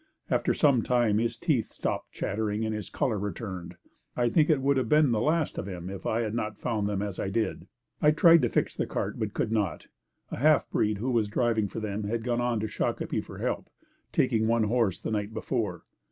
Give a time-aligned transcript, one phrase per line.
[0.31, 3.75] After some time his teeth stopped chattering and his color returned.
[4.17, 6.89] I think it would have been the last of him if I had not found
[6.89, 7.67] them as I did.
[8.01, 9.85] I tried to fix the cart but could not.
[10.31, 13.69] A half breed who was driving for them had gone on to Shakopee for help,
[14.11, 15.83] taking one horse the night before.